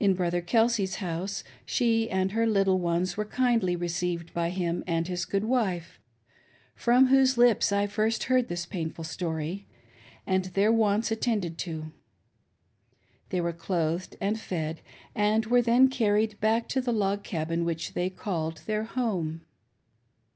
In 0.00 0.14
Brother 0.14 0.40
Kelsey's 0.40 0.96
house, 0.96 1.44
she 1.64 2.10
and 2.10 2.32
her 2.32 2.44
little 2.44 2.80
ones 2.80 3.16
were 3.16 3.24
kindly 3.24 3.76
received 3.76 4.34
by 4.34 4.50
him 4.50 4.82
and 4.84 5.06
his 5.06 5.24
good 5.24 5.44
wife— 5.44 6.00
from 6.74 7.06
whose 7.06 7.38
lips 7.38 7.70
I 7.70 7.86
first 7.86 8.24
heard 8.24 8.48
this 8.48 8.66
painful 8.66 9.04
story^and 9.04 10.52
their 10.54 10.72
wants 10.72 11.12
attended 11.12 11.56
to. 11.58 11.92
They 13.28 13.40
were 13.40 13.52
clothed 13.52 14.16
and 14.20 14.40
fed, 14.40 14.80
and 15.14 15.46
were 15.46 15.62
then 15.62 15.88
carried 15.88 16.40
back 16.40 16.66
to 16.70 16.80
the 16.80 16.90
log 16.92 17.22
cabin 17.22 17.64
which 17.64 17.94
they 17.94 18.10
called 18.10 18.62
their 18.66 18.82
home. 18.82 19.42